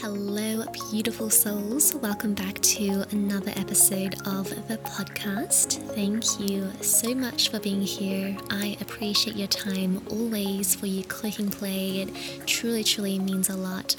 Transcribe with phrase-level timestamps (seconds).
[0.00, 1.92] Hello, beautiful souls.
[1.96, 5.82] Welcome back to another episode of the podcast.
[5.96, 8.36] Thank you so much for being here.
[8.48, 12.02] I appreciate your time always for you clicking play.
[12.02, 13.96] It truly, truly means a lot.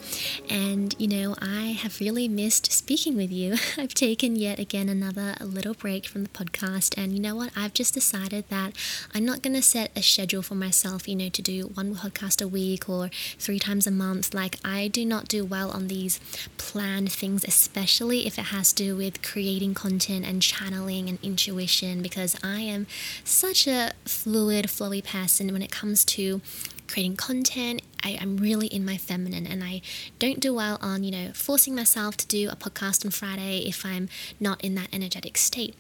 [0.50, 3.58] And you know, I have really missed speaking with you.
[3.78, 6.98] I've taken yet again another little break from the podcast.
[6.98, 7.52] And you know what?
[7.58, 8.72] I've just decided that
[9.14, 12.42] I'm not going to set a schedule for myself, you know, to do one podcast
[12.42, 14.34] a week or three times a month.
[14.34, 16.20] Like, I do not do well on these
[16.58, 22.02] planned things, especially if it has to do with creating content and channeling and intuition,
[22.02, 22.88] because I am
[23.24, 26.42] such a fluid, flowy person when it comes to
[26.88, 27.82] creating content.
[28.04, 29.82] I, am really in my feminine and I
[30.20, 33.86] don't do well on, you know, forcing myself to do a podcast on Friday if
[33.86, 34.10] I'm
[34.40, 35.76] not in that energetic state.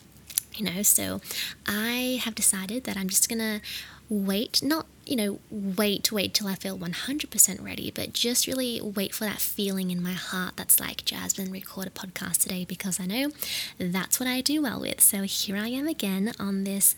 [0.56, 1.22] You know, so
[1.66, 3.62] I have decided that I'm just gonna
[4.10, 9.14] wait, not, you know, wait, wait till I feel 100% ready, but just really wait
[9.14, 13.06] for that feeling in my heart that's like, Jasmine, record a podcast today because I
[13.06, 13.32] know
[13.78, 15.00] that's what I do well with.
[15.02, 16.96] So here I am again on this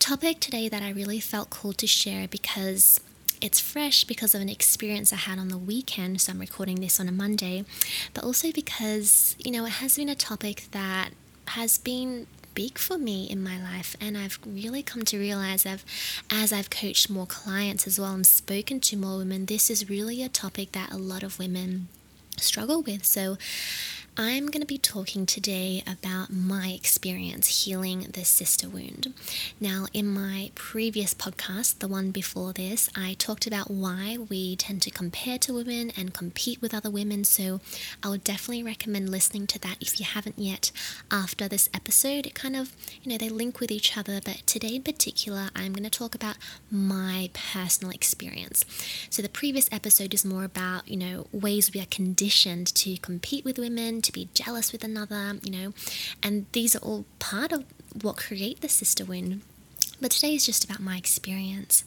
[0.00, 3.00] topic today that I really felt called to share because
[3.40, 6.20] it's fresh because of an experience I had on the weekend.
[6.20, 7.64] So I'm recording this on a Monday,
[8.12, 11.10] but also because, you know, it has been a topic that
[11.48, 15.84] has been big for me in my life and I've really come to realize I've
[16.30, 20.22] as I've coached more clients as well and spoken to more women this is really
[20.22, 21.88] a topic that a lot of women
[22.40, 23.04] struggle with.
[23.04, 23.36] So
[24.22, 29.14] I'm going to be talking today about my experience healing the sister wound.
[29.58, 34.82] Now, in my previous podcast, the one before this, I talked about why we tend
[34.82, 37.24] to compare to women and compete with other women.
[37.24, 37.62] So,
[38.02, 40.70] I would definitely recommend listening to that if you haven't yet
[41.10, 42.26] after this episode.
[42.26, 45.72] It kind of, you know, they link with each other, but today in particular, I'm
[45.72, 46.36] going to talk about
[46.70, 48.66] my personal experience.
[49.08, 53.46] So, the previous episode is more about, you know, ways we are conditioned to compete
[53.46, 55.72] with women to be jealous with another, you know,
[56.22, 57.64] and these are all part of
[58.02, 59.42] what create the sister wound.
[60.00, 61.84] But today is just about my experience.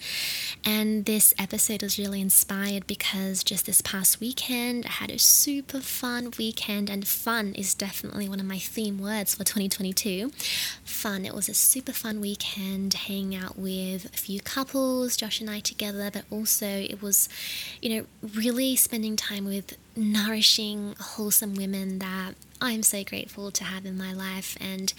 [0.63, 5.79] And this episode was really inspired because just this past weekend, I had a super
[5.79, 10.31] fun weekend, and fun is definitely one of my theme words for 2022.
[10.85, 11.25] Fun.
[11.25, 15.59] It was a super fun weekend, hanging out with a few couples, Josh and I
[15.59, 17.27] together, but also it was,
[17.81, 23.87] you know, really spending time with nourishing, wholesome women that I'm so grateful to have
[23.87, 24.55] in my life.
[24.61, 24.93] And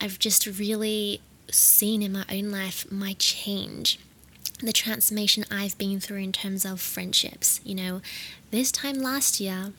[0.00, 3.98] I've just really seen in my own life my change,
[4.60, 7.60] the transformation I've been through in terms of friendships.
[7.64, 8.00] You know,
[8.50, 9.72] this time last year,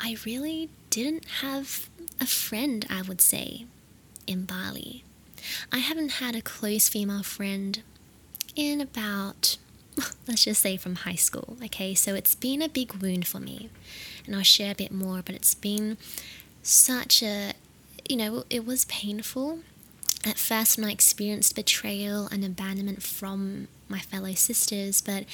[0.00, 1.88] I really didn't have
[2.20, 3.66] a friend, I would say,
[4.26, 5.04] in Bali.
[5.72, 7.82] I haven't had a close female friend
[8.54, 9.56] in about,
[10.28, 11.94] let's just say from high school, okay?
[11.94, 13.70] So it's been a big wound for me.
[14.26, 15.98] And I'll share a bit more, but it's been
[16.62, 17.52] such a,
[18.08, 19.60] you know, it was painful
[20.24, 25.24] at first when I experienced betrayal and abandonment from my fellow sisters, but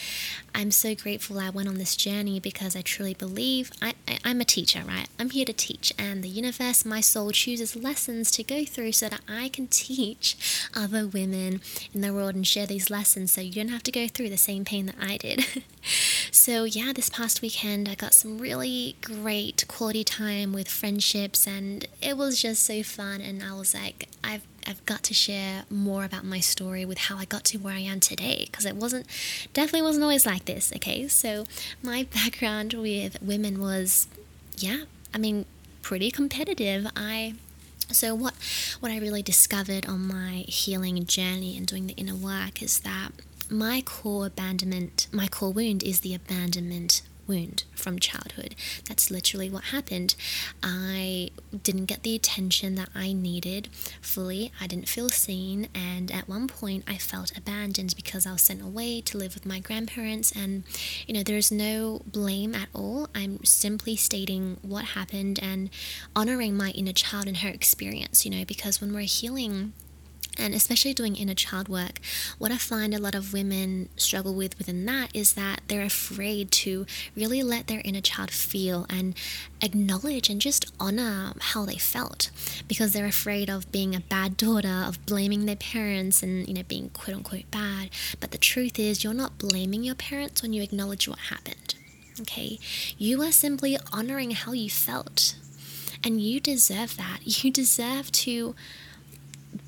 [0.54, 4.41] I'm so grateful I went on this journey because I truly believe I, I, am
[4.41, 5.06] a teacher, right?
[5.19, 9.09] I'm here to teach, and the universe, my soul, chooses lessons to go through so
[9.09, 10.37] that I can teach
[10.75, 11.60] other women
[11.94, 14.37] in the world and share these lessons so you don't have to go through the
[14.37, 15.47] same pain that I did.
[16.32, 21.87] so, yeah, this past weekend I got some really great quality time with friendships, and
[22.03, 23.21] it was just so fun.
[23.21, 27.17] And I was like, I've I've got to share more about my story with how
[27.17, 29.06] I got to where I am today because it wasn't
[29.55, 30.71] definitely wasn't always like this.
[30.77, 31.47] Okay, so
[31.83, 34.09] my background with women was,
[34.59, 34.84] yeah,
[35.15, 35.47] I mean,
[35.81, 36.87] pretty competitive.
[36.95, 37.34] I
[37.91, 38.34] so what
[38.81, 43.12] what I really discovered on my healing journey and doing the inner work is that
[43.51, 48.55] my core abandonment, my core wound is the abandonment wound from childhood.
[48.89, 50.15] That's literally what happened.
[50.62, 51.31] I
[51.62, 53.69] didn't get the attention that I needed
[54.00, 54.53] fully.
[54.61, 58.62] I didn't feel seen, and at one point I felt abandoned because I was sent
[58.62, 60.33] away to live with my grandparents.
[60.33, 60.65] And
[61.07, 63.09] you know, there's no blame at all.
[63.15, 65.71] I'm simply stating what happened and
[66.16, 69.72] honoring my inner child and her experience, you know, because when we're healing,
[70.39, 72.01] and especially doing inner child work,
[72.39, 76.51] what I find a lot of women struggle with within that is that they're afraid
[76.53, 76.87] to
[77.17, 79.15] really let their inner child feel and
[79.61, 82.31] acknowledge and just honor how they felt
[82.67, 86.63] because they're afraid of being a bad daughter, of blaming their parents and, you know,
[86.67, 87.91] being quote unquote bad.
[88.21, 91.75] But the truth is, you're not blaming your parents when you acknowledge what happened.
[92.21, 92.59] Okay?
[92.97, 95.37] You are simply honoring how you felt.
[96.05, 97.21] And you deserve that.
[97.45, 98.55] You deserve to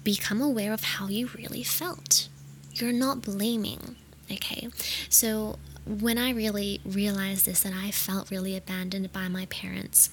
[0.04, 2.28] become aware of how you really felt.
[2.72, 3.96] You're not blaming.
[4.30, 4.68] Okay,
[5.08, 10.10] so when I really realized this, that I felt really abandoned by my parents,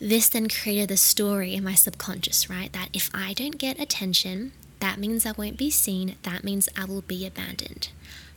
[0.00, 2.72] this then created the story in my subconscious, right?
[2.72, 6.84] That if I don't get attention, that means I won't be seen, that means I
[6.84, 7.88] will be abandoned.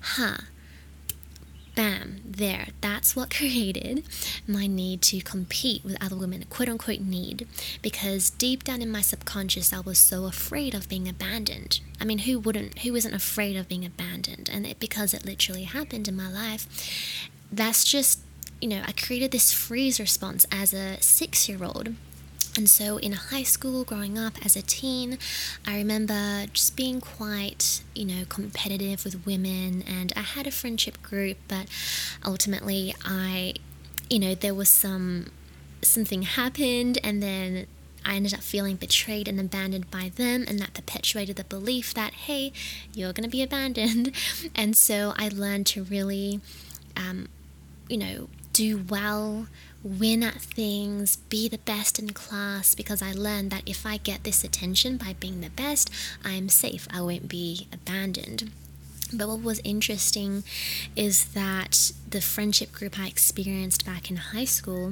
[0.01, 0.37] Huh.
[1.79, 2.67] Bam, there.
[2.81, 4.03] That's what created
[4.45, 7.47] my need to compete with other women, quote unquote need,
[7.81, 11.79] because deep down in my subconscious, I was so afraid of being abandoned.
[11.97, 14.49] I mean, who wouldn't, who isn't afraid of being abandoned?
[14.51, 16.67] And it, because it literally happened in my life,
[17.49, 18.19] that's just
[18.59, 21.95] you know, I created this freeze response as a six year old.
[22.55, 25.17] And so in high school, growing up as a teen,
[25.65, 29.83] I remember just being quite, you know, competitive with women.
[29.87, 31.67] And I had a friendship group, but
[32.25, 33.53] ultimately, I,
[34.09, 35.31] you know, there was some,
[35.81, 37.67] something happened, and then
[38.05, 42.13] I ended up feeling betrayed and abandoned by them, and that perpetuated the belief that,
[42.13, 42.51] hey,
[42.93, 44.11] you're going to be abandoned.
[44.55, 46.41] And so I learned to really,
[46.97, 47.29] um,
[47.87, 48.27] you know,
[48.59, 49.47] do well,
[49.83, 54.25] win at things, be the best in class because I learned that if I get
[54.25, 55.89] this attention by being the best,
[56.25, 56.85] I'm safe.
[56.91, 58.51] I won't be abandoned.
[59.13, 60.43] But what was interesting
[60.93, 64.91] is that the friendship group I experienced back in high school,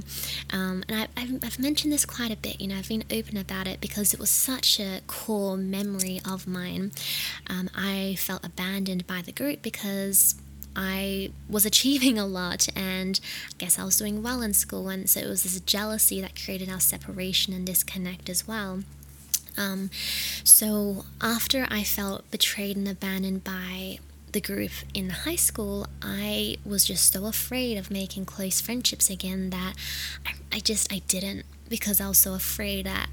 [0.49, 3.35] um, and I, have I've mentioned this quite a bit, you know, I've been open
[3.35, 6.93] about it because it was such a core memory of mine.
[7.47, 10.35] Um, I felt abandoned by the group because
[10.77, 13.19] I was achieving a lot and
[13.49, 14.87] I guess I was doing well in school.
[14.89, 18.83] And so it was this jealousy that created our separation and disconnect as well.
[19.57, 19.89] Um,
[20.43, 23.97] so after I felt betrayed and abandoned by
[24.33, 29.49] the group in high school, I was just so afraid of making close friendships again
[29.49, 29.73] that
[30.27, 33.09] I, I just I didn't because I was so afraid that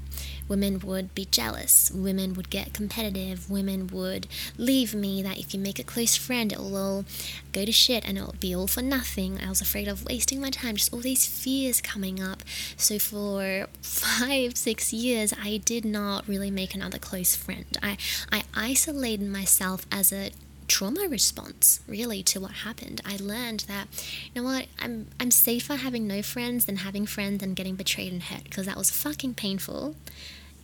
[0.47, 5.59] women would be jealous, women would get competitive, women would leave me, that if you
[5.59, 7.05] make a close friend, it will all
[7.51, 9.39] go to shit and it'll be all for nothing.
[9.43, 12.43] I was afraid of wasting my time, just all these fears coming up.
[12.77, 17.65] So for five, six years, I did not really make another close friend.
[17.81, 17.97] I,
[18.31, 20.31] I isolated myself as a
[20.67, 23.01] trauma response really to what happened.
[23.05, 23.87] I learned that
[24.33, 28.11] you know what I'm I'm safer having no friends than having friends and getting betrayed
[28.11, 29.95] and hurt because that was fucking painful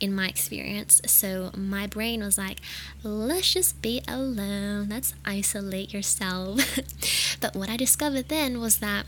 [0.02, 1.00] in my experience.
[1.06, 2.58] So my brain was like,
[3.04, 4.88] let's just be alone.
[4.88, 6.60] Let's isolate yourself.
[7.40, 9.06] but what I discovered then was that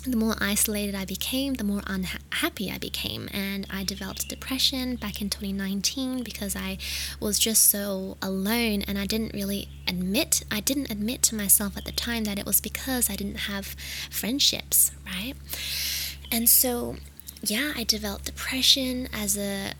[0.00, 3.28] the more isolated I became, the more unhappy I became.
[3.32, 6.78] And I developed depression back in 2019 because I
[7.20, 11.84] was just so alone and I didn't really admit, I didn't admit to myself at
[11.84, 13.76] the time that it was because I didn't have
[14.10, 15.34] friendships, right?
[16.32, 16.96] And so,
[17.42, 19.72] yeah, I developed depression as a,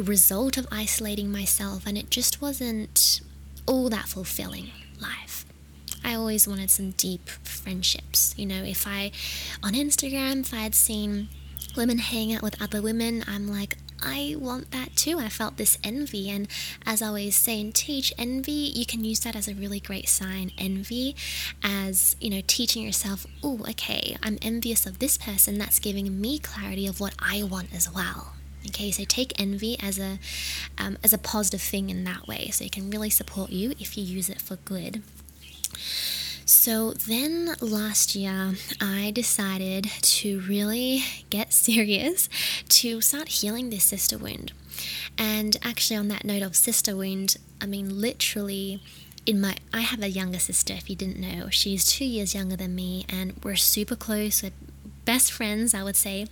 [0.00, 3.20] result of isolating myself, and it just wasn't
[3.66, 5.44] all that fulfilling life.
[6.04, 8.34] I always wanted some deep friendships.
[8.36, 9.12] You know, if I,
[9.62, 11.28] on Instagram, if I had seen
[11.76, 15.18] women hang out with other women, I'm like, I want that too.
[15.18, 16.28] I felt this envy.
[16.28, 16.48] And
[16.84, 20.08] as I always say and teach, envy, you can use that as a really great
[20.08, 20.50] sign.
[20.58, 21.14] Envy
[21.62, 25.58] as, you know, teaching yourself, oh, okay, I'm envious of this person.
[25.58, 28.34] That's giving me clarity of what I want as well.
[28.66, 30.18] Okay, so take envy as a
[30.78, 32.48] um, as a positive thing in that way.
[32.50, 35.02] So it can really support you if you use it for good.
[36.44, 42.28] So then last year, I decided to really get serious
[42.68, 44.52] to start healing this sister wound.
[45.16, 48.82] And actually, on that note of sister wound, I mean, literally,
[49.24, 51.48] in my I have a younger sister if you didn't know.
[51.50, 54.42] She's 2 years younger than me and we're super close.
[54.42, 54.52] We're
[55.04, 56.26] best friends, I would say.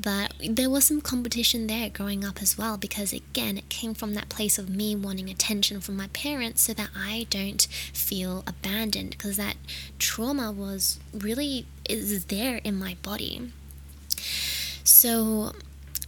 [0.00, 4.14] But there was some competition there growing up as well because, again, it came from
[4.14, 9.10] that place of me wanting attention from my parents so that I don't feel abandoned
[9.10, 9.56] because that
[9.98, 13.52] trauma was really is there in my body.
[14.84, 15.52] So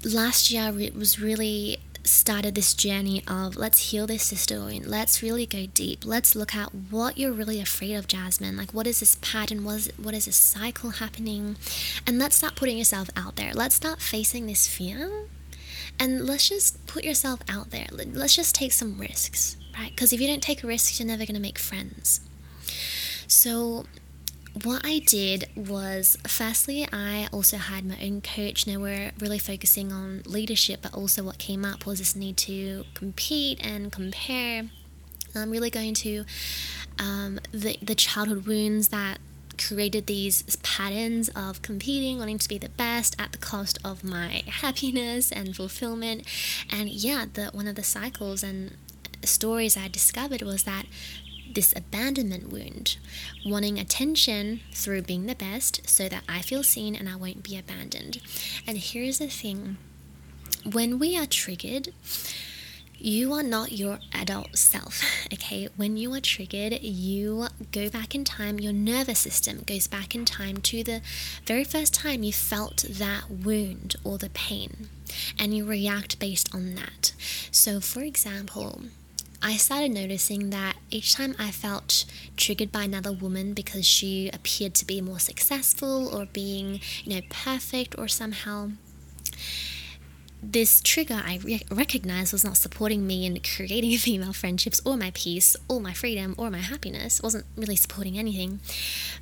[0.04, 4.86] last year it was really started this journey of let's heal this wound.
[4.86, 6.04] Let's really go deep.
[6.04, 8.56] Let's look at what you're really afraid of, Jasmine.
[8.56, 9.64] Like, what is this pattern?
[9.64, 11.56] What is, what is this cycle happening?
[12.06, 13.52] And let's start putting yourself out there.
[13.54, 15.26] Let's start facing this fear.
[15.98, 17.86] And let's just put yourself out there.
[17.90, 19.90] Let's just take some risks, right?
[19.90, 22.20] Because if you don't take risks, you're never going to make friends.
[23.26, 23.86] So,
[24.62, 28.66] what I did was firstly, I also had my own coach.
[28.66, 32.84] Now we're really focusing on leadership, but also what came up was this need to
[32.94, 34.64] compete and compare.
[35.34, 36.24] I'm really going to
[36.98, 39.18] um, the, the childhood wounds that
[39.58, 44.42] created these patterns of competing, wanting to be the best at the cost of my
[44.46, 46.26] happiness and fulfillment.
[46.70, 48.76] And yeah, the one of the cycles and
[49.22, 50.84] stories I discovered was that
[51.54, 52.96] this abandonment wound,
[53.44, 57.58] wanting attention through being the best so that I feel seen and I won't be
[57.58, 58.20] abandoned.
[58.66, 59.76] And here's the thing
[60.64, 61.92] when we are triggered,
[62.98, 65.68] you are not your adult self, okay?
[65.76, 70.24] When you are triggered, you go back in time, your nervous system goes back in
[70.24, 71.02] time to the
[71.44, 74.88] very first time you felt that wound or the pain,
[75.38, 77.12] and you react based on that.
[77.50, 78.82] So, for example,
[79.42, 82.04] I started noticing that each time I felt
[82.36, 87.20] triggered by another woman because she appeared to be more successful or being, you know,
[87.28, 88.70] perfect or somehow
[90.42, 95.10] this trigger I re- recognized was not supporting me in creating female friendships or my
[95.14, 97.18] peace or my freedom or my happiness.
[97.18, 98.60] It wasn't really supporting anything.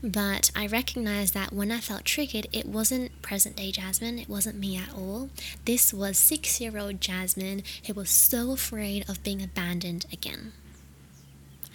[0.02, 4.58] But I recognized that when I felt triggered, it wasn't present day Jasmine, it wasn't
[4.58, 5.30] me at all.
[5.64, 10.52] This was six year old Jasmine who was so afraid of being abandoned again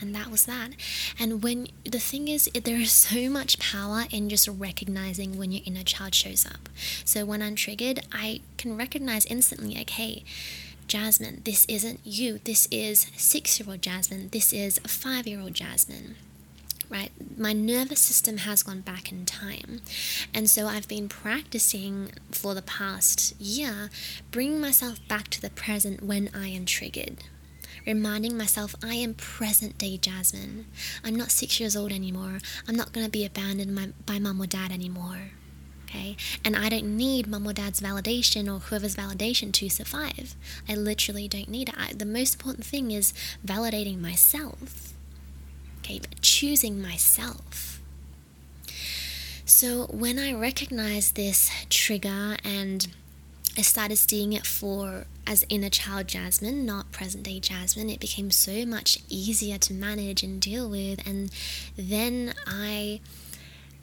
[0.01, 0.71] and that was that.
[1.19, 5.61] And when the thing is, there is so much power in just recognizing when your
[5.65, 6.69] inner child shows up.
[7.05, 10.23] So when I'm triggered, I can recognize instantly, like, hey,
[10.87, 12.39] Jasmine, this isn't you.
[12.43, 14.29] This is six year old Jasmine.
[14.31, 16.15] This is five year old Jasmine
[16.89, 17.11] right?
[17.37, 19.81] My nervous system has gone back in time.
[20.33, 23.89] And so I've been practicing for the past year,
[24.31, 27.23] bringing myself back to the present when I am triggered,
[27.89, 30.67] reminding myself I am present day Jasmine.
[31.03, 32.37] I'm not six years old anymore.
[32.67, 35.31] I'm not going to be abandoned by, by mom or dad anymore.
[35.85, 36.15] Okay?
[36.45, 40.35] And I don't need mom or dad's validation or whoever's validation to survive.
[40.67, 41.75] I literally don't need it.
[41.77, 43.11] I, the most important thing is
[43.43, 44.93] validating myself.
[45.79, 45.97] Okay?
[45.97, 47.81] But choosing myself.
[49.45, 52.87] So when I recognize this trigger and
[53.59, 57.89] I started seeing it for as inner child Jasmine, not present day Jasmine.
[57.89, 61.29] It became so much easier to manage and deal with, and
[61.75, 63.01] then I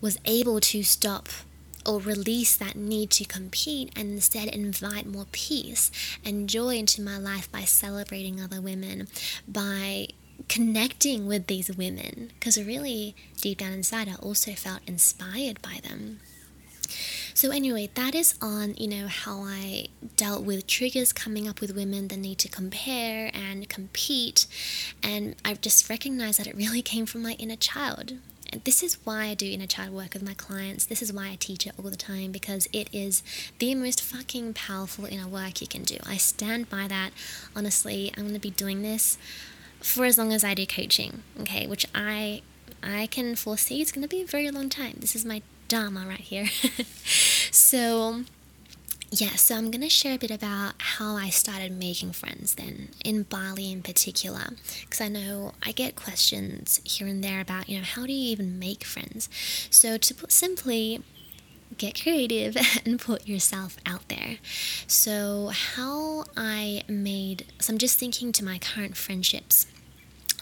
[0.01, 1.29] was able to stop
[1.85, 5.91] or release that need to compete and instead invite more peace
[6.25, 9.09] and joy into my life by celebrating other women,
[9.47, 10.07] by
[10.49, 16.21] connecting with these women, because really deep down inside, I also felt inspired by them.
[17.37, 21.77] So, anyway, that is on, you know, how I dealt with triggers coming up with
[21.77, 24.47] women that need to compare and compete.
[25.03, 28.15] And I've just recognized that it really came from my inner child.
[28.51, 30.87] And this is why I do inner child work with my clients.
[30.87, 33.23] This is why I teach it all the time because it is
[33.59, 35.99] the most fucking powerful inner work you can do.
[36.07, 37.11] I stand by that.
[37.55, 39.19] Honestly, I'm going to be doing this
[39.83, 41.67] for as long as I do coaching, okay?
[41.67, 42.41] Which I
[42.83, 44.95] I can foresee it's going to be a very long time.
[45.01, 46.47] This is my Dharma right here.
[47.51, 48.23] so,
[49.11, 53.25] yeah, so I'm to share a bit about how I started making friends then, in
[53.25, 57.85] Bali in particular, because I know I get questions here and there about, you know,
[57.85, 59.29] how do you even make friends?
[59.71, 61.03] So, to put simply,
[61.79, 64.39] get creative and put yourself out there.
[64.87, 69.67] So, how I made, so I'm just thinking to my current friendships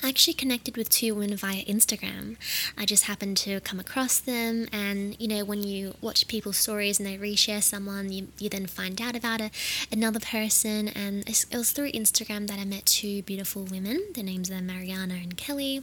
[0.05, 2.37] actually connected with two women via Instagram.
[2.77, 7.01] I just happened to come across them, and you know, when you watch people's stories
[7.01, 9.51] and they reshare someone, you, you then find out about a,
[9.91, 10.89] another person.
[10.89, 14.03] And it was through Instagram that I met two beautiful women.
[14.15, 15.83] Their names are Mariana and Kelly,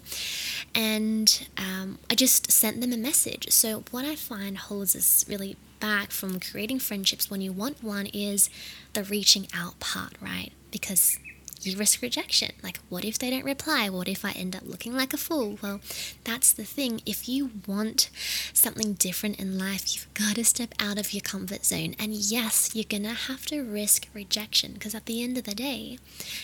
[0.75, 3.51] and um, I just sent them a message.
[3.51, 8.05] So, what I find holds us really back from creating friendships when you want one
[8.05, 8.49] is
[8.93, 10.51] the reaching out part, right?
[10.69, 11.17] Because
[11.65, 12.51] you risk rejection.
[12.63, 13.89] Like, what if they don't reply?
[13.89, 15.59] What if I end up looking like a fool?
[15.61, 15.81] Well,
[16.23, 17.01] that's the thing.
[17.05, 18.09] If you want
[18.53, 21.95] something different in life, you've got to step out of your comfort zone.
[21.99, 25.55] And yes, you're going to have to risk rejection because at the end of the
[25.55, 25.97] day,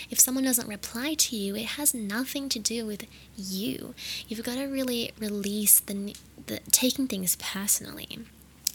[0.10, 3.06] if someone doesn't reply to you, it has nothing to do with
[3.36, 3.94] you.
[4.28, 8.20] You've got to really release the, the taking things personally.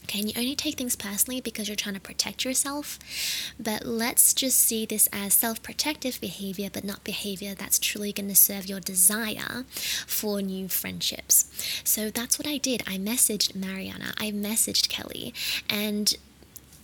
[0.05, 2.99] Okay, and you only take things personally because you're trying to protect yourself.
[3.59, 8.29] But let's just see this as self protective behavior, but not behavior that's truly going
[8.29, 9.65] to serve your desire
[10.07, 11.47] for new friendships.
[11.85, 12.83] So that's what I did.
[12.87, 15.33] I messaged Mariana, I messaged Kelly,
[15.69, 16.15] and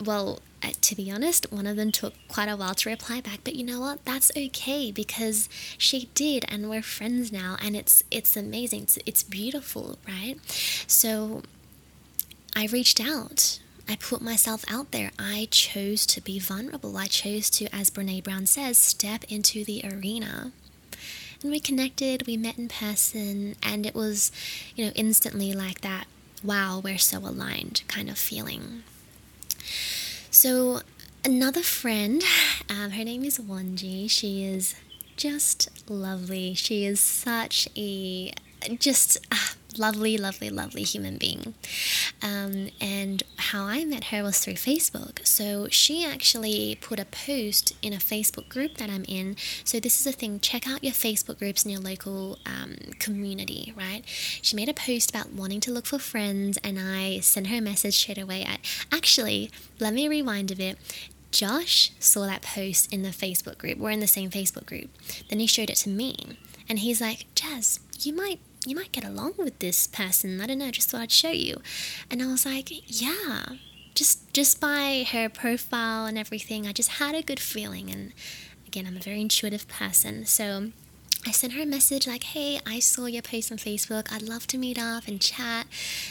[0.04, 3.40] well, uh, to be honest, one of them took quite a while to reply back,
[3.44, 4.04] but you know what?
[4.04, 8.82] That's okay because she did, and we're friends now, and it's it's amazing.
[8.82, 10.36] It's, it's beautiful, right?
[10.86, 11.42] So
[12.54, 13.58] I reached out.
[13.88, 15.12] I put myself out there.
[15.18, 16.96] I chose to be vulnerable.
[16.96, 20.52] I chose to, as Brene Brown says, step into the arena.
[21.42, 24.32] And we connected, we met in person, and it was,
[24.74, 26.06] you know, instantly like that
[26.42, 28.82] wow, we're so aligned kind of feeling.
[30.30, 30.80] So,
[31.24, 32.22] another friend,
[32.68, 34.74] um, her name is Wanji, she is
[35.16, 36.54] just lovely.
[36.54, 38.32] She is such a
[38.78, 41.54] just ah, lovely, lovely, lovely human being.
[42.22, 45.26] Um, and how I met her was through Facebook.
[45.26, 49.36] So she actually put a post in a Facebook group that I'm in.
[49.64, 53.74] So this is a thing check out your Facebook groups in your local um, community,
[53.76, 54.02] right?
[54.06, 57.60] She made a post about wanting to look for friends, and I sent her a
[57.60, 58.44] message straight away.
[58.48, 58.58] I,
[58.94, 60.78] actually, let me rewind a bit.
[61.30, 63.78] Josh saw that post in the Facebook group.
[63.78, 64.90] We're in the same Facebook group.
[65.28, 66.38] Then he showed it to me.
[66.68, 70.40] And he's like, Jazz, you might you might get along with this person.
[70.40, 71.60] I don't know, just thought I'd show you.
[72.10, 73.44] And I was like, yeah.
[73.94, 78.12] Just just by her profile and everything, I just had a good feeling and
[78.66, 80.24] again, I'm a very intuitive person.
[80.26, 80.70] So
[81.26, 84.12] I sent her a message like, hey, I saw your post on Facebook.
[84.12, 85.66] I'd love to meet up and chat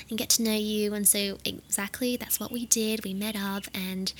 [0.09, 0.93] and get to know you.
[0.93, 3.05] And so, exactly, that's what we did.
[3.05, 4.11] We met up and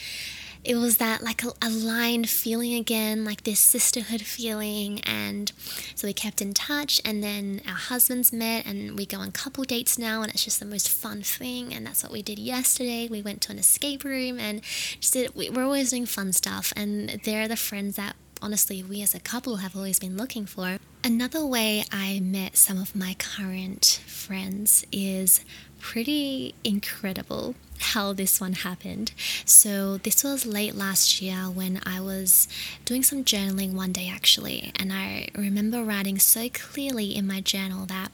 [0.64, 5.00] it was that like a, aligned feeling again, like this sisterhood feeling.
[5.02, 5.52] And
[5.96, 9.64] so we kept in touch, and then our husbands met, and we go on couple
[9.64, 11.74] dates now, and it's just the most fun thing.
[11.74, 13.08] And that's what we did yesterday.
[13.10, 14.62] We went to an escape room, and
[15.00, 16.74] just did, we're always doing fun stuff.
[16.76, 20.78] And they're the friends that honestly we as a couple have always been looking for.
[21.04, 25.42] Another way I met some of my current friends is
[25.80, 29.12] pretty incredible how this one happened.
[29.46, 32.48] So, this was late last year when I was
[32.86, 37.86] doing some journaling one day, actually, and I remember writing so clearly in my journal
[37.88, 38.12] that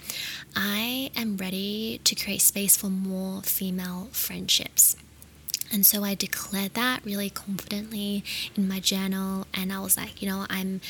[0.55, 4.95] I am ready to create space for more female friendships.
[5.71, 8.23] And so I declared that really confidently
[8.55, 10.81] in my journal, and I was like, you know, I'm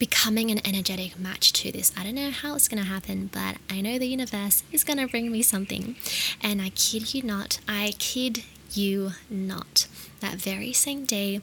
[0.00, 1.92] becoming an energetic match to this.
[1.96, 4.98] I don't know how it's going to happen, but I know the universe is going
[4.98, 5.94] to bring me something.
[6.42, 8.42] And I kid you not, I kid
[8.72, 9.86] you not.
[10.20, 11.40] That very same day,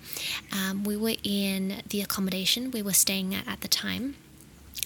[0.51, 4.15] um, we were in the accommodation we were staying at at the time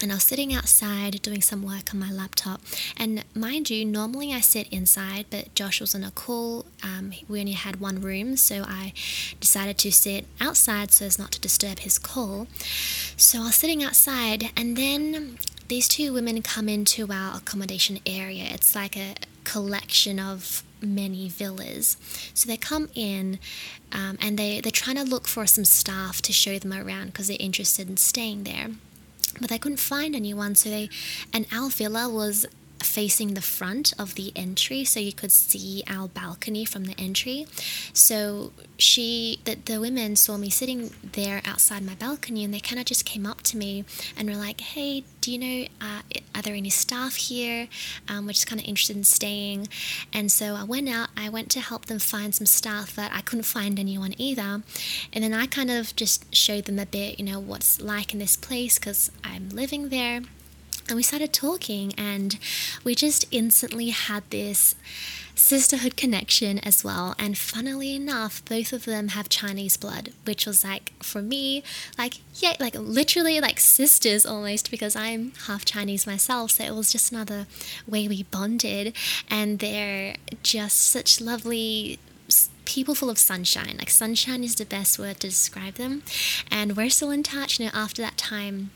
[0.02, 2.60] and I was sitting outside doing some work on my laptop.
[2.96, 6.66] And mind you, normally I sit inside, but Josh was on a call.
[6.82, 8.92] Um, we only had one room, so I
[9.40, 12.48] decided to sit outside so as not to disturb his call.
[13.16, 15.38] So I was sitting outside, and then
[15.68, 18.46] these two women come into our accommodation area.
[18.50, 21.96] It's like a collection of many villas.
[22.34, 23.38] So they come in
[23.92, 27.28] um, and they, they're trying to look for some staff to show them around because
[27.28, 28.70] they're interested in staying there
[29.42, 30.88] but they couldn't find anyone so they
[31.32, 32.46] and villa was
[32.82, 37.46] facing the front of the entry so you could see our balcony from the entry.
[37.92, 42.80] So she the, the women saw me sitting there outside my balcony and they kind
[42.80, 43.84] of just came up to me
[44.16, 46.02] and were like hey do you know uh,
[46.34, 47.68] are there any staff here?
[48.08, 49.68] Um, we're just kind of interested in staying.
[50.12, 53.20] And so i went out i went to help them find some staff but i
[53.20, 54.62] couldn't find anyone either.
[55.12, 58.18] And then i kind of just showed them a bit you know what's like in
[58.18, 60.22] this place because i'm living there
[60.92, 62.38] and we started talking, and
[62.84, 64.74] we just instantly had this
[65.34, 67.14] sisterhood connection as well.
[67.18, 71.62] And funnily enough, both of them have Chinese blood, which was like, for me,
[71.96, 76.50] like, yeah, like literally like sisters almost because I'm half Chinese myself.
[76.50, 77.46] So it was just another
[77.88, 78.94] way we bonded.
[79.30, 82.00] And they're just such lovely
[82.66, 83.76] people full of sunshine.
[83.78, 86.02] Like, sunshine is the best word to describe them.
[86.50, 88.72] And we're still in touch, you know, after that time.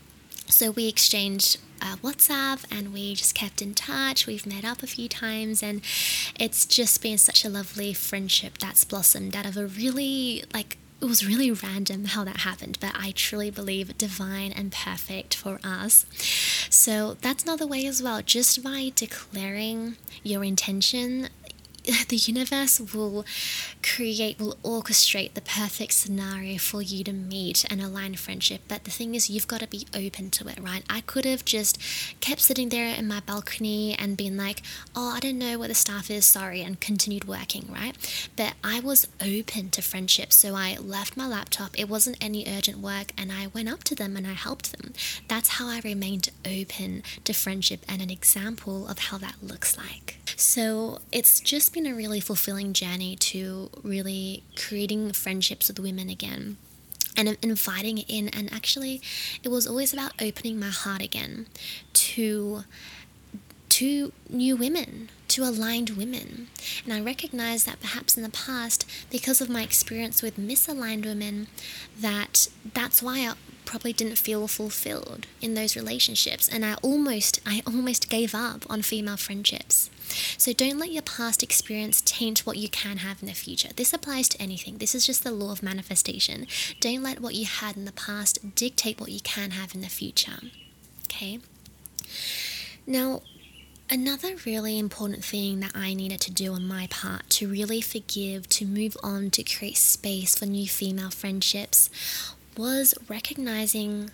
[0.49, 4.25] So we exchanged uh, WhatsApp and we just kept in touch.
[4.25, 5.81] We've met up a few times and
[6.39, 11.05] it's just been such a lovely friendship that's blossomed out of a really like it
[11.05, 16.07] was really random how that happened, but I truly believe divine and perfect for us.
[16.71, 21.29] So that's another way as well, just by declaring your intention
[22.09, 23.25] the universe will
[23.81, 28.61] create, will orchestrate the perfect scenario for you to meet and align friendship.
[28.67, 30.83] But the thing is, you've got to be open to it, right?
[30.89, 31.79] I could have just
[32.19, 34.61] kept sitting there in my balcony and been like,
[34.95, 37.95] oh, I don't know where the staff is, sorry, and continued working, right?
[38.35, 40.33] But I was open to friendship.
[40.33, 41.79] So I left my laptop.
[41.79, 44.93] It wasn't any urgent work, and I went up to them and I helped them.
[45.27, 50.17] That's how I remained open to friendship and an example of how that looks like.
[50.37, 56.57] So it's just been a really fulfilling journey to really creating friendships with women again
[57.17, 58.29] and inviting in.
[58.29, 59.01] And actually,
[59.43, 61.47] it was always about opening my heart again
[61.93, 62.63] to
[63.69, 66.47] to new women, to aligned women.
[66.85, 71.47] And I recognize that perhaps in the past, because of my experience with misaligned women,
[71.99, 73.33] that that's why I
[73.65, 76.47] probably didn't feel fulfilled in those relationships.
[76.47, 79.89] And I almost I almost gave up on female friendships.
[80.37, 83.69] So don't let your past experience taint what you can have in the future.
[83.75, 84.77] This applies to anything.
[84.77, 86.47] This is just the law of manifestation.
[86.79, 89.89] Don't let what you had in the past dictate what you can have in the
[89.89, 90.39] future.
[91.05, 91.39] Okay.
[92.85, 93.21] Now,
[93.89, 98.49] Another really important thing that I needed to do on my part to really forgive,
[98.49, 101.89] to move on, to create space for new female friendships
[102.57, 104.09] was recognizing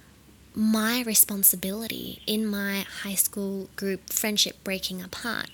[0.54, 5.50] my responsibility in my high school group friendship breaking apart.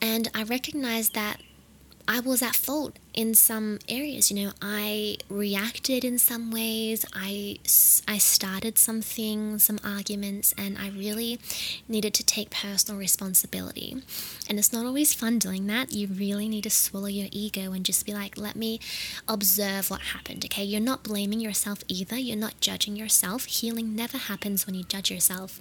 [0.00, 1.40] And I recognized that
[2.12, 4.32] I was at fault in some areas.
[4.32, 7.04] You know, I reacted in some ways.
[7.14, 7.58] I,
[8.08, 11.38] I started some things, some arguments, and I really
[11.86, 14.02] needed to take personal responsibility.
[14.48, 15.92] And it's not always fun doing that.
[15.92, 18.80] You really need to swallow your ego and just be like, let me
[19.28, 20.64] observe what happened, okay?
[20.64, 22.16] You're not blaming yourself either.
[22.16, 23.44] You're not judging yourself.
[23.44, 25.60] Healing never happens when you judge yourself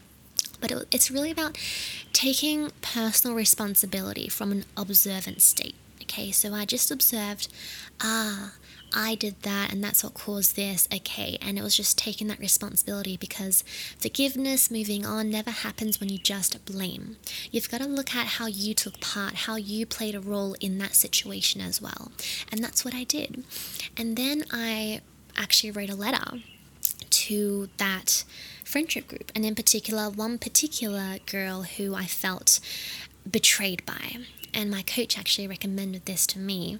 [0.59, 1.57] but it, it's really about
[2.13, 5.75] taking personal responsibility from an observant state
[6.09, 7.49] okay, so I just observed,
[8.01, 8.53] ah,
[8.91, 12.39] I did that and that's what caused this, okay, and it was just taking that
[12.39, 13.63] responsibility because
[13.99, 17.17] forgiveness, moving on, never happens when you just blame.
[17.51, 20.79] You've got to look at how you took part, how you played a role in
[20.79, 22.11] that situation as well,
[22.51, 23.43] and that's what I did.
[23.95, 25.01] And then I
[25.37, 26.39] actually wrote a letter
[27.09, 28.23] to that
[28.69, 32.59] friendship group, and in particular, one particular girl who I felt
[33.29, 34.17] betrayed by.
[34.51, 36.79] And my coach actually recommended this to me,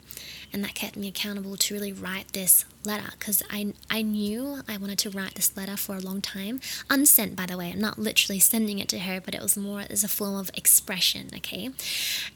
[0.51, 4.77] and that kept me accountable to really write this letter because I, I knew I
[4.77, 6.61] wanted to write this letter for a long time.
[6.89, 9.83] Unsent, by the way, I'm not literally sending it to her, but it was more
[9.87, 11.69] as a form of expression, okay?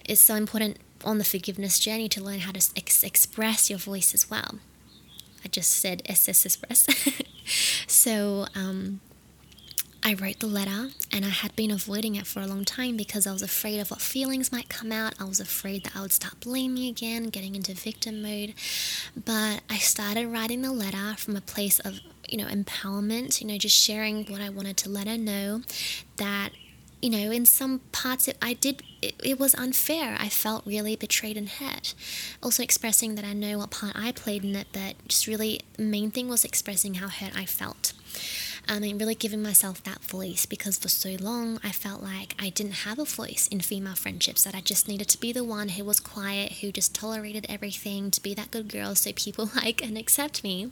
[0.07, 4.13] It's so important on the forgiveness journey to learn how to ex- express your voice
[4.13, 4.59] as well.
[5.43, 6.87] I just said SS Express.
[7.87, 9.01] so, um,
[10.05, 13.25] I wrote the letter and I had been avoiding it for a long time because
[13.25, 15.13] I was afraid of what feelings might come out.
[15.17, 18.53] I was afraid that I would start blaming again, getting into victim mode.
[19.15, 23.57] But I started writing the letter from a place of, you know, empowerment, you know,
[23.57, 25.61] just sharing what I wanted to let her know
[26.17, 26.49] that
[27.01, 30.15] you know, in some parts it, I did, it, it, was unfair.
[30.17, 31.93] I felt really betrayed and hurt.
[32.41, 35.83] Also expressing that I know what part I played in it, but just really, the
[35.83, 37.91] main thing was expressing how hurt I felt
[38.67, 42.49] um, and really giving myself that voice because for so long I felt like I
[42.49, 45.69] didn't have a voice in female friendships, that I just needed to be the one
[45.69, 49.83] who was quiet, who just tolerated everything, to be that good girl so people like
[49.83, 50.71] and accept me.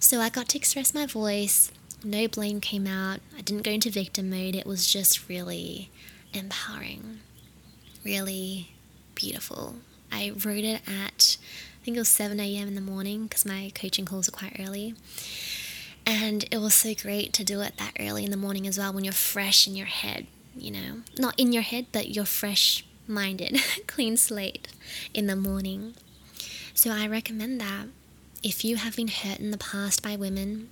[0.00, 1.70] So I got to express my voice.
[2.04, 3.20] No blame came out.
[3.36, 4.54] I didn't go into victim mode.
[4.54, 5.90] It was just really
[6.32, 7.20] empowering,
[8.04, 8.70] really
[9.14, 9.76] beautiful.
[10.10, 11.36] I wrote it at,
[11.80, 12.68] I think it was 7 a.m.
[12.68, 14.94] in the morning because my coaching calls are quite early.
[16.10, 18.94] And it was so great to do it that early in the morning as well
[18.94, 22.82] when you're fresh in your head, you know, not in your head, but you're fresh
[23.06, 24.68] minded, clean slate
[25.12, 25.92] in the morning.
[26.72, 27.88] So I recommend that
[28.42, 30.70] if you have been hurt in the past by women,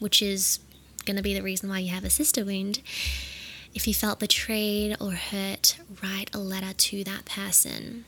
[0.00, 0.58] which is
[1.06, 2.82] going to be the reason why you have a sister wound,
[3.74, 8.04] if you felt betrayed or hurt, write a letter to that person.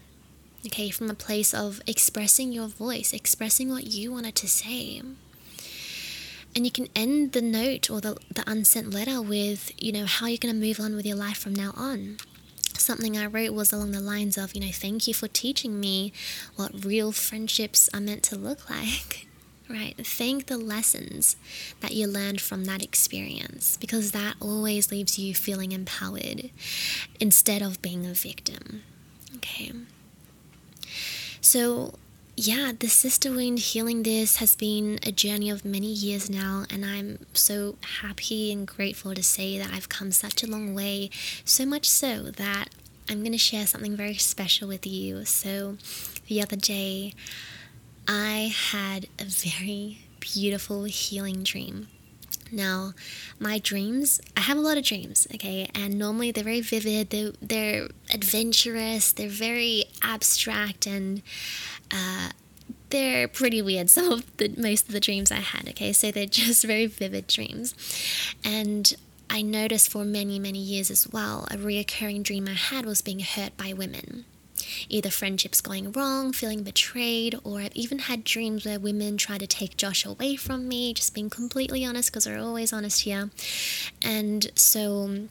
[0.66, 5.00] Okay, from a place of expressing your voice, expressing what you wanted to say.
[6.56, 10.26] And you can end the note or the, the unsent letter with, you know, how
[10.26, 12.16] you're going to move on with your life from now on.
[12.78, 16.14] Something I wrote was along the lines of, you know, thank you for teaching me
[16.56, 19.28] what real friendships are meant to look like.
[19.68, 19.96] Right?
[19.98, 21.34] Thank the lessons
[21.80, 26.50] that you learned from that experience because that always leaves you feeling empowered
[27.18, 28.84] instead of being a victim.
[29.34, 29.72] Okay.
[31.40, 31.94] So,
[32.37, 36.85] yeah, the sister wound healing this has been a journey of many years now, and
[36.85, 41.09] I'm so happy and grateful to say that I've come such a long way.
[41.46, 42.68] So much so that
[43.09, 45.25] I'm going to share something very special with you.
[45.25, 45.79] So,
[46.29, 47.14] the other day,
[48.07, 51.88] I had a very beautiful healing dream.
[52.53, 52.92] Now,
[53.40, 57.33] my dreams, I have a lot of dreams, okay, and normally they're very vivid, they're,
[57.42, 61.22] they're adventurous, they're very abstract, and
[61.90, 62.31] uh,
[62.90, 63.90] they're pretty weird.
[63.96, 65.68] Some of the most of the dreams I had.
[65.70, 67.75] Okay, so they're just very vivid dreams,
[68.44, 68.94] and
[69.29, 71.46] I noticed for many many years as well.
[71.51, 74.25] A reoccurring dream I had was being hurt by women.
[74.88, 79.46] Either friendships going wrong, feeling betrayed, or I've even had dreams where women try to
[79.46, 83.31] take Josh away from me, just being completely honest because we're always honest here.
[84.03, 85.29] And so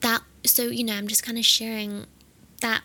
[0.00, 2.06] that, so, you know, I'm just kind of sharing
[2.60, 2.82] that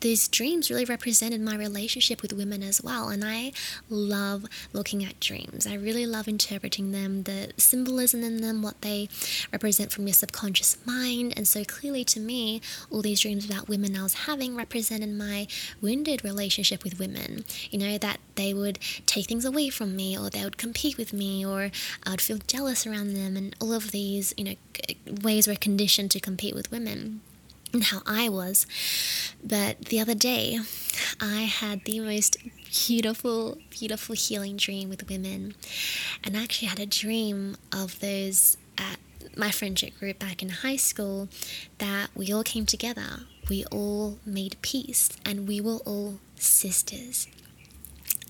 [0.00, 3.08] these dreams really represented my relationship with women as well.
[3.08, 3.52] And I
[3.88, 5.66] love looking at dreams.
[5.66, 9.08] I really love interpreting them, the symbolism in them, what they
[9.52, 11.34] represent from your subconscious mind.
[11.36, 15.46] And so clearly to me, all these dreams about women I was having represented my
[15.80, 17.44] wounded relationship with women.
[17.70, 21.12] You know, that they would take things away from me or they would compete with
[21.12, 21.70] me or
[22.06, 24.54] I would feel jealous around them and all of these, you know,
[25.22, 27.20] ways we're conditioned to compete with women
[27.72, 28.66] and how I was.
[29.42, 30.58] But the other day,
[31.20, 32.36] I had the most
[32.86, 35.54] beautiful, beautiful healing dream with women.
[36.24, 38.98] And I actually had a dream of those at
[39.36, 41.28] my friendship group back in high school
[41.78, 43.20] that we all came together.
[43.48, 47.28] We all made peace and we were all sisters.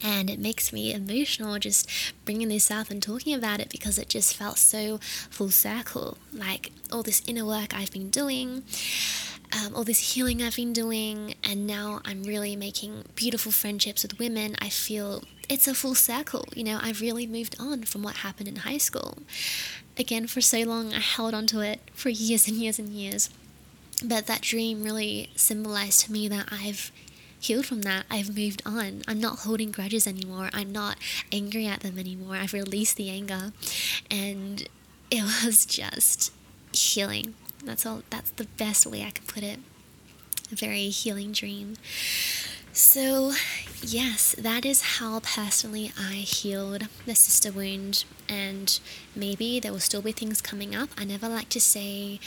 [0.03, 1.89] And it makes me emotional just
[2.25, 6.19] bringing this up and talking about it because it just felt so full circle.
[6.33, 8.63] Like all this inner work I've been doing,
[9.53, 14.19] um, all this healing I've been doing, and now I'm really making beautiful friendships with
[14.19, 14.57] women.
[14.61, 16.45] I feel it's a full circle.
[16.55, 19.19] You know, I've really moved on from what happened in high school.
[19.97, 23.31] Again, for so long, I held onto it for years and years and years.
[24.05, 26.93] But that dream really symbolized to me that I've
[27.41, 28.05] healed from that.
[28.11, 29.03] I've moved on.
[29.07, 30.51] I'm not holding grudges anymore.
[30.53, 30.97] I'm not
[31.33, 32.37] angry at them anymore.
[32.37, 33.53] I've released the anger.
[34.11, 34.69] And
[35.11, 36.33] it was just
[36.73, 37.35] healing.
[37.65, 39.59] That's all that's the best way I can put it.
[40.51, 41.77] A very healing dream.
[42.73, 43.33] So,
[43.83, 48.79] yes, that is how personally I healed the sister wound, and
[49.15, 50.91] maybe there will still be things coming up.
[50.97, 52.21] I never like to say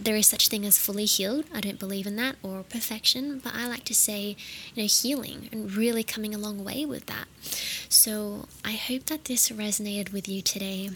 [0.00, 1.44] there is such thing as fully healed.
[1.54, 4.36] I don't believe in that or perfection, but I like to say,
[4.74, 7.26] you know, healing and really coming a long way with that.
[7.88, 10.90] So, I hope that this resonated with you today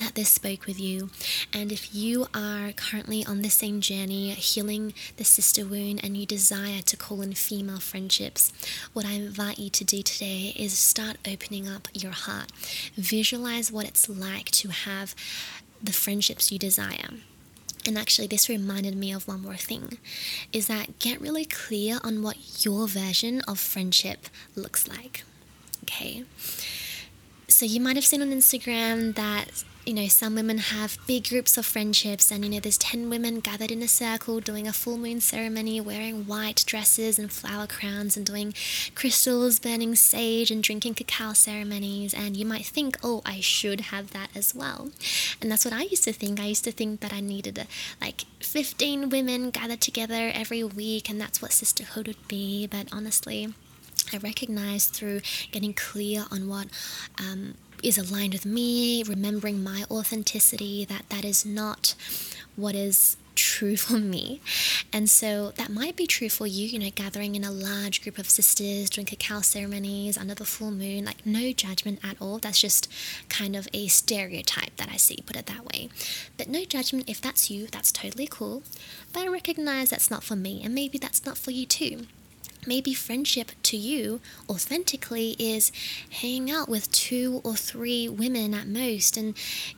[0.00, 1.10] that this spoke with you.
[1.52, 6.26] And if you are currently on the same journey, healing the sister wound, and you
[6.26, 8.52] desire to call in female friendships,
[8.92, 12.52] what I invite you to do today is start opening up your heart.
[12.96, 15.14] Visualize what it's like to have
[15.82, 17.10] the friendships you desire.
[17.86, 19.98] And actually, this reminded me of one more thing
[20.52, 25.24] is that get really clear on what your version of friendship looks like.
[25.84, 26.24] Okay.
[27.46, 31.56] So, you might have seen on Instagram that you know, some women have big groups
[31.56, 34.98] of friendships, and you know, there's 10 women gathered in a circle doing a full
[34.98, 38.52] moon ceremony, wearing white dresses and flower crowns, and doing
[38.94, 42.12] crystals, burning sage, and drinking cacao ceremonies.
[42.12, 44.90] And you might think, oh, I should have that as well.
[45.40, 46.38] And that's what I used to think.
[46.38, 47.66] I used to think that I needed
[47.98, 52.66] like 15 women gathered together every week, and that's what sisterhood would be.
[52.66, 53.54] But honestly,
[54.12, 56.66] I recognized through getting clear on what
[57.18, 61.94] um, is aligned with me, remembering my authenticity, that that is not
[62.56, 64.40] what is true for me.
[64.92, 68.18] And so that might be true for you, you know, gathering in a large group
[68.18, 72.38] of sisters, doing cacao ceremonies under the full moon, like no judgment at all.
[72.38, 72.92] That's just
[73.28, 75.88] kind of a stereotype that I see, put it that way.
[76.36, 78.62] But no judgment if that's you, that's totally cool.
[79.12, 82.06] But I recognize that's not for me, and maybe that's not for you too.
[82.68, 85.72] Maybe friendship to you authentically is
[86.10, 89.34] hanging out with two or three women at most and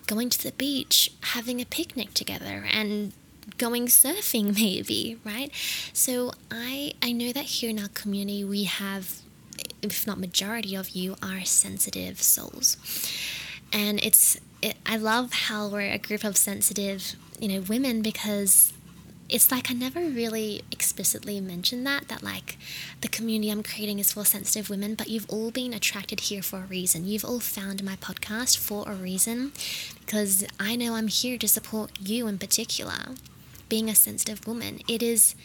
[0.07, 3.12] going to the beach, having a picnic together, and
[3.59, 5.50] going surfing maybe right?
[5.92, 9.20] So i i know that here in our community we have
[9.83, 12.76] if not majority of you are sensitive souls.
[13.72, 18.72] And it's it, i love how we're a group of sensitive you know women because
[19.31, 22.59] it's like I never really explicitly mentioned that, that like
[23.01, 26.59] the community I'm creating is for sensitive women, but you've all been attracted here for
[26.59, 27.07] a reason.
[27.07, 29.53] You've all found my podcast for a reason
[30.01, 33.14] because I know I'm here to support you in particular.
[33.69, 35.37] Being a sensitive woman, it is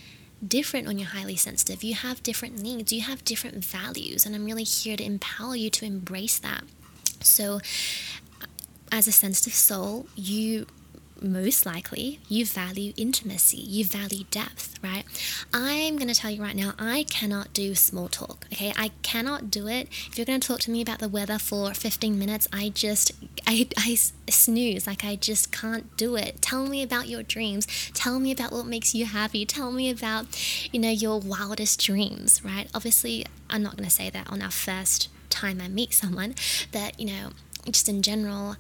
[0.46, 1.84] different when you're highly sensitive.
[1.84, 5.70] You have different needs, you have different values, and I'm really here to empower you
[5.70, 6.64] to embrace that.
[7.22, 7.60] So,
[8.92, 10.66] as a sensitive soul, you
[11.26, 15.04] most likely you value intimacy, you value depth, right?
[15.54, 18.74] I'm going to tell you right now, I cannot do small talk, okay?
[18.78, 19.88] I cannot do it.
[20.08, 23.12] If you're going to talk to me about the weather for 15 minutes, I just,
[23.48, 23.96] I, I
[24.30, 26.42] snooze, like I just can't do it.
[26.42, 27.68] Tell me about your dreams.
[27.94, 29.46] Tell me about what makes you happy.
[29.46, 30.26] Tell me about,
[30.72, 32.70] you know, your wildest dreams, right?
[32.74, 36.36] Obviously, I'm not going to say that on our first time I meet someone,
[36.72, 37.30] that, you know,
[37.74, 38.56] just in general,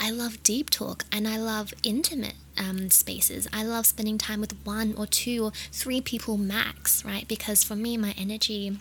[0.00, 3.48] I love deep talk and I love intimate um, spaces.
[3.52, 7.26] I love spending time with one or two or three people max, right?
[7.28, 8.78] Because for me, my energy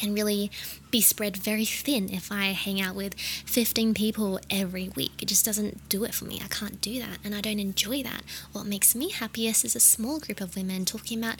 [0.00, 0.50] can really
[0.90, 5.22] be spread very thin if I hang out with 15 people every week.
[5.22, 6.40] It just doesn't do it for me.
[6.42, 8.22] I can't do that and I don't enjoy that.
[8.52, 11.36] What makes me happiest is a small group of women talking about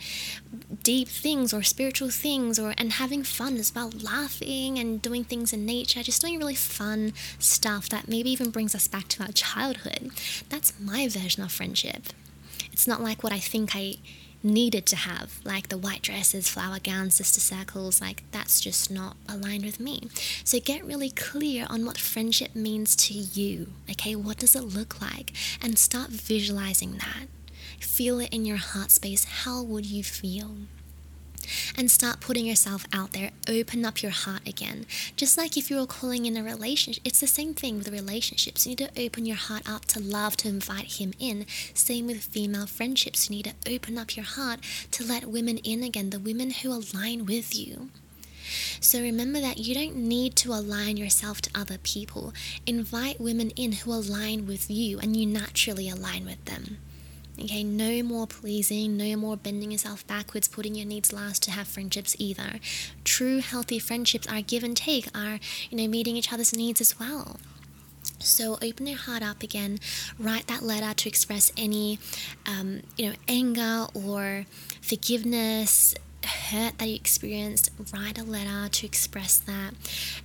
[0.83, 5.53] deep things or spiritual things or and having fun as well, laughing and doing things
[5.53, 9.33] in nature, just doing really fun stuff that maybe even brings us back to our
[9.33, 10.11] childhood.
[10.49, 12.09] That's my version of friendship.
[12.73, 13.97] It's not like what I think I
[14.43, 19.17] needed to have, like the white dresses, flower gowns, sister circles, like that's just not
[19.29, 20.09] aligned with me.
[20.45, 24.15] So get really clear on what friendship means to you, okay?
[24.15, 25.33] What does it look like?
[25.63, 27.27] And start visualizing that.
[27.81, 29.25] Feel it in your heart space.
[29.25, 30.57] How would you feel?
[31.77, 33.31] And start putting yourself out there.
[33.49, 34.87] Open up your heart again.
[35.17, 38.67] Just like if you're calling in a relationship, it's the same thing with relationships.
[38.67, 41.47] You need to open your heart up to love, to invite him in.
[41.75, 43.29] Same with female friendships.
[43.29, 44.61] You need to open up your heart
[44.93, 47.91] to let women in again, the women who align with you.
[48.81, 52.33] So remember that you don't need to align yourself to other people.
[52.67, 56.79] Invite women in who align with you and you naturally align with them.
[57.43, 61.67] Okay, no more pleasing, no more bending yourself backwards, putting your needs last to have
[61.67, 62.61] friendships either.
[63.03, 67.01] True healthy friendships are give and take, are, you know, meeting each other's needs as
[67.01, 67.39] well.
[68.19, 69.79] So open your heart up again.
[70.19, 71.99] Write that letter to express any,
[72.47, 74.45] um, you know, anger or
[74.83, 79.75] forgiveness, hurt that you experienced, write a letter to express that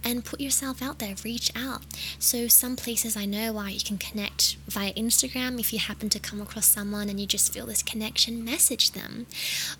[0.03, 1.81] and put yourself out there, reach out.
[2.19, 6.19] So, some places I know are you can connect via Instagram if you happen to
[6.19, 9.27] come across someone and you just feel this connection, message them.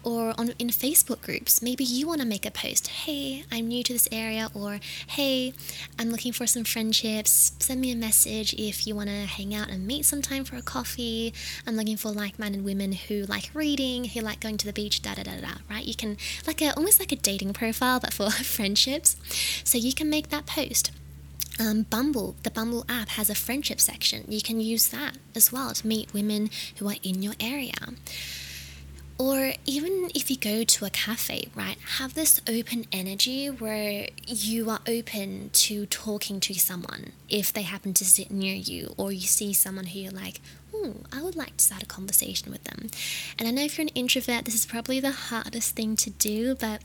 [0.04, 3.84] Or on in Facebook groups, maybe you want to make a post, hey, I'm new
[3.84, 5.54] to this area, or hey,
[5.99, 7.54] I'm looking for some friendships.
[7.60, 10.62] Send me a message if you want to hang out and meet sometime for a
[10.62, 11.34] coffee.
[11.65, 15.01] I'm looking for like minded women who like reading, who like going to the beach,
[15.01, 15.86] da da da da, right?
[15.86, 19.15] You can can like a almost like a dating profile but for friendships.
[19.63, 20.91] So you can make that post.
[21.58, 24.26] Um, Bumble, the Bumble app has a friendship section.
[24.28, 27.74] You can use that as well to meet women who are in your area.
[29.18, 34.70] Or even if you go to a cafe, right, have this open energy where you
[34.70, 39.22] are open to talking to someone if they happen to sit near you, or you
[39.22, 40.41] see someone who you're like,
[40.75, 42.89] hmm, I would like to start a conversation with them.
[43.38, 46.55] And I know if you're an introvert, this is probably the hardest thing to do,
[46.55, 46.81] but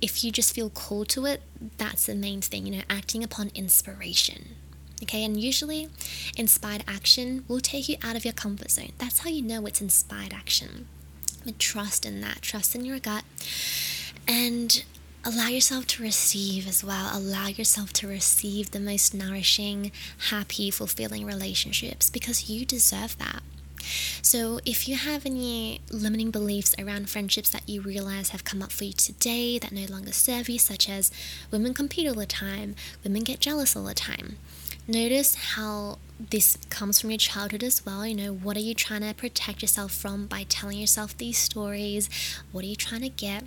[0.00, 1.42] if you just feel called to it,
[1.78, 4.56] that's the main thing, you know, acting upon inspiration.
[5.02, 5.88] Okay, and usually
[6.36, 8.92] inspired action will take you out of your comfort zone.
[8.98, 10.86] That's how you know it's inspired action.
[11.44, 13.24] But trust in that, trust in your gut,
[14.28, 14.84] and
[15.24, 17.10] allow yourself to receive as well.
[17.16, 19.92] Allow yourself to receive the most nourishing,
[20.30, 23.42] happy, fulfilling relationships because you deserve that.
[24.22, 28.70] So, if you have any limiting beliefs around friendships that you realize have come up
[28.70, 31.10] for you today that no longer serve you, such as
[31.50, 34.36] women compete all the time, women get jealous all the time,
[34.86, 35.98] notice how
[36.30, 38.06] this comes from your childhood as well.
[38.06, 42.08] You know, what are you trying to protect yourself from by telling yourself these stories?
[42.52, 43.44] What are you trying to get?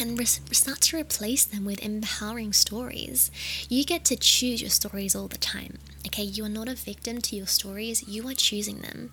[0.00, 3.30] And re- start to replace them with empowering stories.
[3.68, 5.78] You get to choose your stories all the time.
[6.06, 9.10] Okay, you are not a victim to your stories, you are choosing them.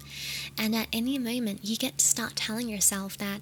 [0.58, 3.42] And at any moment, you get to start telling yourself that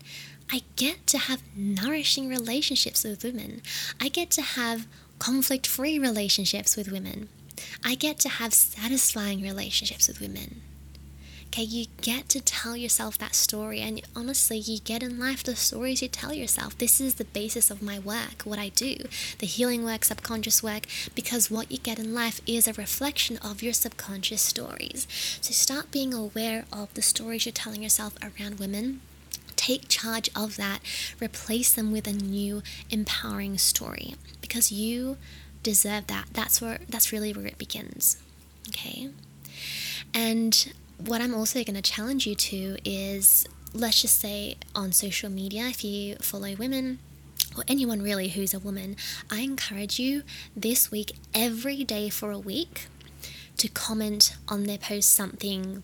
[0.52, 3.62] I get to have nourishing relationships with women,
[4.02, 4.88] I get to have
[5.20, 7.30] conflict free relationships with women.
[7.84, 10.62] I get to have satisfying relationships with women.
[11.56, 15.56] Okay, you get to tell yourself that story, and honestly, you get in life the
[15.56, 16.78] stories you tell yourself.
[16.78, 18.98] This is the basis of my work, what I do,
[19.39, 23.63] the healing work, subconscious work, because what you get in life is a reflection of
[23.63, 25.08] your subconscious stories.
[25.39, 29.00] So start being aware of the stories you're telling yourself around women
[29.56, 30.80] take charge of that,
[31.22, 35.15] replace them with a new empowering story because you
[35.63, 36.26] deserve that.
[36.34, 38.18] That's where that's really where it begins.
[38.68, 39.12] Okay?
[40.13, 45.30] And what I'm also going to challenge you to is let's just say on social
[45.30, 47.00] media if you follow women
[47.58, 48.96] or anyone really who's a woman,
[49.30, 50.24] I encourage you
[50.56, 52.88] this week every day for a week
[53.58, 55.84] to comment on their post something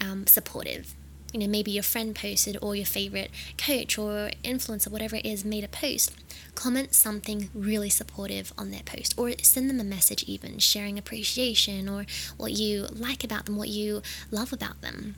[0.00, 0.94] um, supportive
[1.32, 5.44] you know, maybe your friend posted or your favorite coach or influencer, whatever it is,
[5.44, 6.12] made a post,
[6.54, 11.88] comment something really supportive on their post or send them a message, even sharing appreciation
[11.88, 12.04] or
[12.36, 15.16] what you like about them, what you love about them.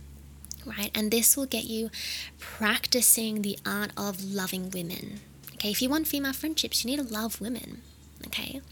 [0.66, 1.90] Right, and this will get you
[2.38, 5.20] practicing the art of loving women.
[5.54, 7.82] Okay, if you want female friendships, you need to love women.
[8.28, 8.62] Okay,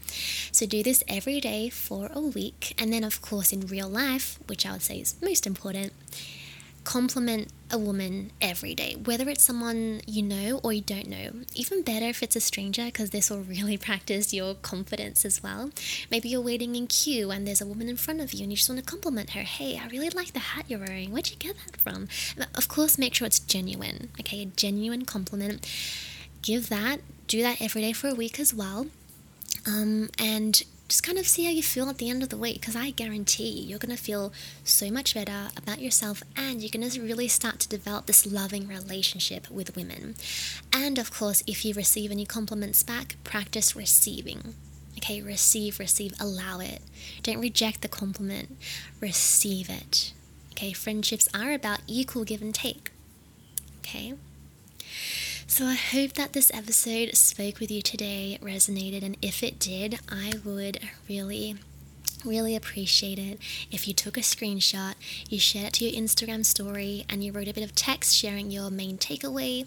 [0.51, 4.39] so do this every day for a week, and then, of course, in real life,
[4.47, 5.93] which I would say is most important,
[6.83, 11.31] compliment a woman every day, whether it's someone you know or you don't know.
[11.55, 15.71] Even better if it's a stranger, because this will really practice your confidence as well.
[16.11, 18.57] Maybe you're waiting in queue and there's a woman in front of you and you
[18.57, 19.41] just want to compliment her.
[19.41, 21.11] Hey, I really like the hat you're wearing.
[21.11, 22.07] Where'd you get that from?
[22.55, 24.43] Of course, make sure it's genuine, okay?
[24.43, 25.67] A genuine compliment.
[26.41, 28.87] Give that, do that every day for a week as well.
[29.65, 30.61] Um, and
[30.93, 32.91] just kind of see how you feel at the end of the week because I
[32.91, 34.31] guarantee you're going to feel
[34.63, 38.67] so much better about yourself and you're going to really start to develop this loving
[38.67, 40.13] relationship with women.
[40.71, 44.53] And of course, if you receive any compliments back, practice receiving.
[44.97, 46.83] Okay, receive, receive, allow it.
[47.23, 48.55] Don't reject the compliment,
[49.01, 50.13] receive it.
[50.51, 52.91] Okay, friendships are about equal give and take.
[53.79, 54.13] Okay.
[55.45, 59.99] So I hope that this episode spoke with you today, resonated, and if it did,
[60.09, 61.57] I would really
[62.25, 63.37] really appreciate it
[63.69, 64.93] if you took a screenshot,
[65.27, 68.49] you shared it to your Instagram story, and you wrote a bit of text sharing
[68.49, 69.65] your main takeaway.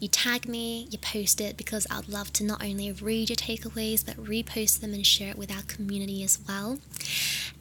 [0.00, 4.04] You tag me, you post it because I'd love to not only read your takeaways
[4.04, 6.78] but repost them and share it with our community as well.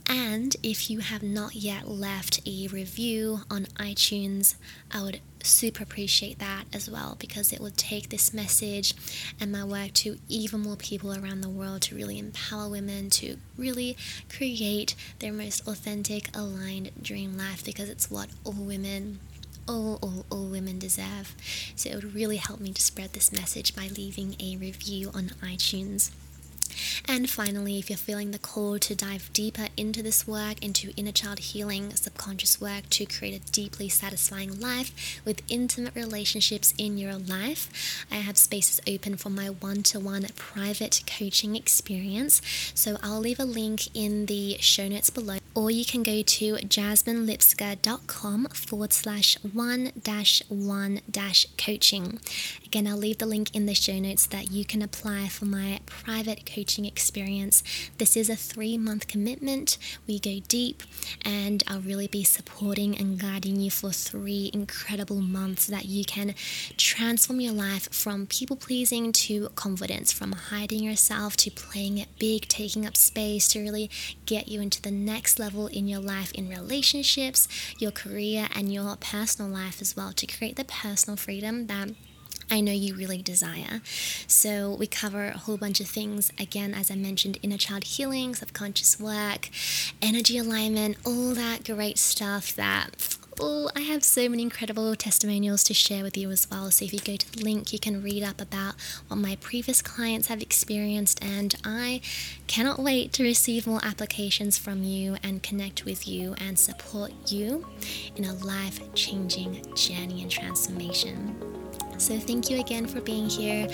[0.08, 4.55] And if you have not yet left a review on iTunes,
[4.91, 8.93] I would super appreciate that as well because it would take this message
[9.39, 13.38] and my work to even more people around the world to really empower women to
[13.58, 13.97] really
[14.30, 19.20] create their most authentic, aligned dream life because it's what all women
[19.68, 21.36] all, all, all women deserve.
[21.76, 25.32] So it would really help me to spread this message by leaving a review on
[25.43, 26.12] iTunes.
[27.08, 31.12] And finally, if you're feeling the call to dive deeper into this work, into inner
[31.12, 37.16] child healing, subconscious work to create a deeply satisfying life with intimate relationships in your
[37.16, 42.42] life, I have spaces open for my one to one private coaching experience.
[42.74, 46.54] So I'll leave a link in the show notes below or you can go to
[46.54, 52.20] jasminelipska.com forward slash one dash one dash coaching.
[52.68, 55.80] Again, I'll leave the link in the show notes that you can apply for my
[55.88, 57.63] private coaching experience.
[57.97, 59.80] This is a three month commitment.
[60.05, 60.84] We go deep,
[61.26, 66.05] and I'll really be supporting and guiding you for three incredible months so that you
[66.05, 66.36] can
[66.78, 72.47] transform your life from people pleasing to confidence, from hiding yourself to playing it big,
[72.47, 73.89] taking up space to really
[74.28, 77.47] get you into the next level level in your life, in relationships,
[77.80, 81.89] your career, and your personal life as well to create the personal freedom that
[82.50, 83.82] I know you really desire.
[84.28, 86.32] So, we cover a whole bunch of things.
[86.39, 89.50] Again, as I mentioned, inner child healing, subconscious work,
[90.02, 95.74] energy alignment, all that great stuff that Oh, I have so many incredible testimonials to
[95.76, 96.72] share with you as well.
[96.72, 98.74] So if you go to the link, you can read up about
[99.08, 101.24] what my previous clients have experienced.
[101.24, 102.02] And I
[102.48, 107.68] cannot wait to receive more applications from you and connect with you and support you
[108.16, 111.66] in a life changing journey and transformation.
[111.98, 113.68] So thank you again for being here.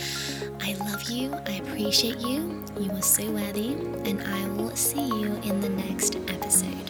[0.61, 1.33] I love you.
[1.45, 2.63] I appreciate you.
[2.79, 3.73] You are so worthy.
[4.05, 6.89] And I will see you in the next episode.